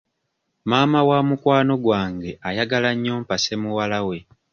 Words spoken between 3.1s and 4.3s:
mpase muwala we.